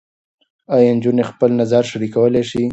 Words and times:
ایا 0.75 0.91
نجونې 0.97 1.23
خپل 1.31 1.49
نظر 1.61 1.83
شریکولی 1.91 2.43
شي؟ 2.49 2.63